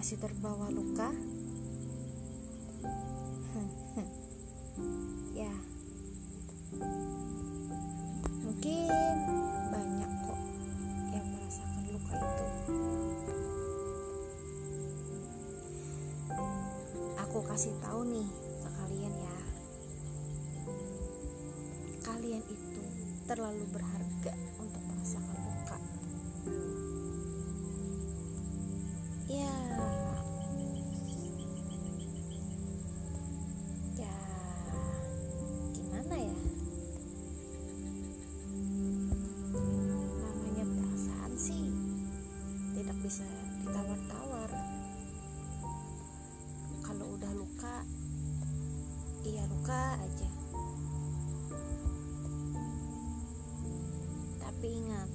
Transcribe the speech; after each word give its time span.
masih 0.00 0.16
terbawa 0.16 0.72
luka? 0.72 1.12
ya, 5.44 5.52
mungkin 8.40 8.88
banyak 9.68 10.12
kok 10.24 10.40
yang 11.12 11.26
merasakan 11.28 11.84
luka 11.92 12.16
itu. 12.16 12.46
Aku 17.20 17.44
kasih 17.44 17.76
tahu 17.84 18.00
nih 18.08 18.28
ke 18.64 18.68
kalian 18.80 19.14
ya, 19.20 19.36
kalian 22.08 22.40
itu 22.48 22.84
terlalu 23.28 23.68
berharga 23.68 24.32
untuk 24.64 24.80
merasakan 24.80 25.40
luka. 25.44 25.76
Bisa 43.00 43.24
ditawar-tawar. 43.64 44.52
Kalau 46.84 47.06
udah 47.16 47.32
luka, 47.32 47.80
iya 49.24 49.40
luka 49.48 49.96
aja. 50.04 50.28
Tapi 54.36 54.66
ingat, 54.68 55.08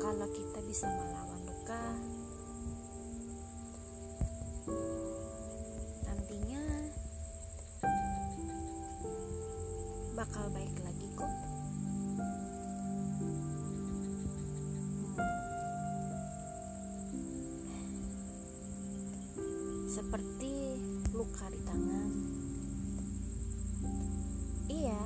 kalau 0.00 0.28
kita 0.32 0.58
bisa 0.64 0.88
melawan 0.88 1.40
luka, 1.44 1.84
nantinya 6.08 6.64
bakal 10.16 10.48
baik 10.48 10.75
Seperti 19.96 20.76
luka 21.16 21.48
di 21.48 21.56
tangan. 21.64 22.10
Iya, 24.68 25.02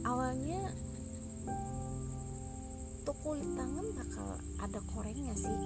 awalnya 0.00 0.72
tuh 3.04 3.12
kulit 3.20 3.44
tangan 3.52 3.84
bakal 3.92 4.32
ada 4.64 4.80
korengnya 4.88 5.36
sih. 5.36 5.60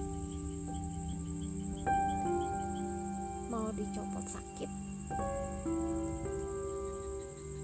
Mau 3.46 3.70
dicopot 3.78 4.27
sakit, 4.27 4.70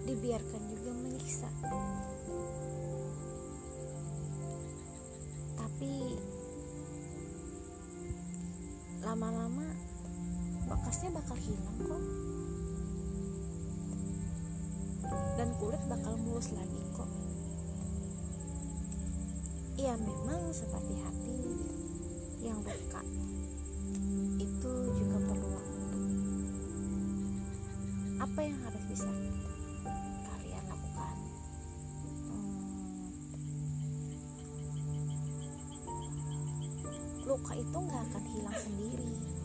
dibiarkan 0.06 0.62
juga 0.70 0.90
menyiksa. 0.94 1.50
Tapi 5.58 5.92
lama-lama 9.02 9.67
bekasnya 10.88 11.20
bakal 11.20 11.36
hilang 11.36 11.76
kok. 11.84 12.00
Dan 15.36 15.48
kulit 15.60 15.82
bakal 15.84 16.16
mulus 16.16 16.48
lagi 16.56 16.80
kok. 16.96 17.10
Iya 19.76 20.00
memang 20.00 20.48
seperti 20.48 20.96
hati 21.04 21.40
yang 22.40 22.64
luka 22.64 23.04
itu 24.40 24.72
juga 24.96 25.18
perlu 25.28 25.48
waktu. 25.60 25.88
Apa 28.24 28.40
yang 28.48 28.56
harus 28.64 28.80
bisa 28.88 29.12
kalian 30.24 30.64
lakukan? 30.72 31.16
Hmm, 32.32 32.64
luka 37.28 37.52
itu 37.60 37.76
nggak 37.76 38.02
akan 38.08 38.24
hilang 38.24 38.56
sendiri. 38.56 39.37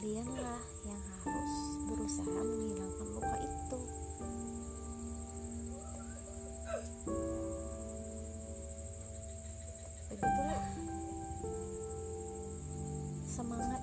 Kalianlah 0.00 0.64
yang 0.88 0.96
harus 0.96 1.54
berusaha 1.84 2.40
menghilangkan 2.40 3.08
luka 3.12 3.36
itu. 3.36 3.80
Begitulah 10.08 10.64
semangat 13.28 13.82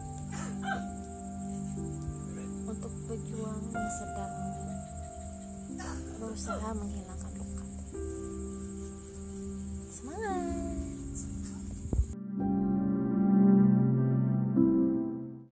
untuk 2.66 2.94
pejuang 3.06 3.62
yang 3.70 3.90
sedang 4.02 4.34
berusaha 6.18 6.70
menghilangkan 6.74 7.17